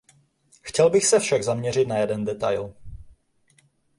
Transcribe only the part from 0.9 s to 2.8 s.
se však zaměřit na jeden detail.